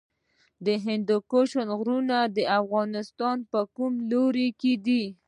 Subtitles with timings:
[0.65, 5.03] د هندوکش غرونه د افغانستان په کوم لوري کې دي؟